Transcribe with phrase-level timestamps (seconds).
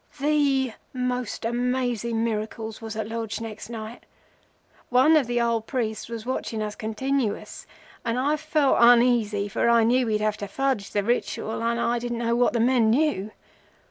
[0.19, 4.07] "The most amazing miracle was at Lodge next night.
[4.89, 7.67] One of the old priests was watching us continuous,
[8.03, 11.99] and I felt uneasy, for I knew we'd have to fudge the Ritual, and I
[11.99, 13.29] didn't know what the men knew.